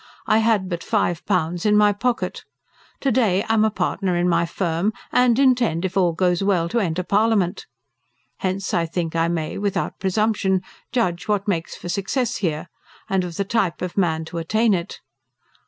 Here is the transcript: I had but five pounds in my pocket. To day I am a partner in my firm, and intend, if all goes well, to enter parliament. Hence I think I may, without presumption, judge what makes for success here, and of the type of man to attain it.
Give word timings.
I 0.25 0.39
had 0.39 0.67
but 0.67 0.83
five 0.83 1.23
pounds 1.27 1.63
in 1.63 1.77
my 1.77 1.93
pocket. 1.93 2.43
To 3.01 3.11
day 3.11 3.43
I 3.43 3.53
am 3.53 3.63
a 3.63 3.69
partner 3.69 4.15
in 4.17 4.27
my 4.27 4.47
firm, 4.47 4.93
and 5.11 5.37
intend, 5.37 5.85
if 5.85 5.95
all 5.95 6.13
goes 6.13 6.41
well, 6.41 6.67
to 6.69 6.79
enter 6.79 7.03
parliament. 7.03 7.67
Hence 8.37 8.73
I 8.73 8.87
think 8.87 9.15
I 9.15 9.27
may, 9.27 9.59
without 9.59 9.99
presumption, 9.99 10.61
judge 10.91 11.27
what 11.27 11.47
makes 11.47 11.75
for 11.75 11.87
success 11.87 12.37
here, 12.37 12.65
and 13.11 13.23
of 13.23 13.35
the 13.37 13.45
type 13.45 13.83
of 13.83 13.95
man 13.95 14.25
to 14.25 14.39
attain 14.39 14.73
it. 14.73 15.01